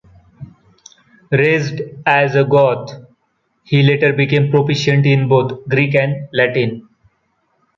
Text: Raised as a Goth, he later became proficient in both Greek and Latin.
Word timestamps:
Raised 1.31 1.79
as 2.07 2.33
a 2.35 2.43
Goth, 2.43 3.03
he 3.63 3.83
later 3.83 4.11
became 4.13 4.49
proficient 4.49 5.05
in 5.05 5.27
both 5.27 5.63
Greek 5.69 5.93
and 5.93 6.27
Latin. 6.33 6.89